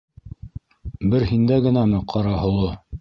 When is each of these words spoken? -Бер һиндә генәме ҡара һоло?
-Бер 1.11 1.25
һиндә 1.33 1.59
генәме 1.67 2.01
ҡара 2.15 2.33
һоло? 2.47 2.73